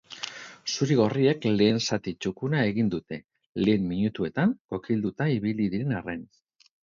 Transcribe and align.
Zuri-gorriek 0.75 1.43
lehen 1.59 1.77
zati 1.81 2.13
txukuna 2.25 2.63
egin 2.71 2.89
dute, 2.95 3.19
lehen 3.65 3.85
minutuetan 3.91 4.57
kokilduta 4.73 5.31
ibili 5.35 5.71
diren 5.75 5.97
arren. 6.01 6.27